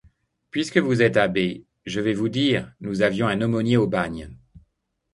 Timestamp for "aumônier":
3.43-3.77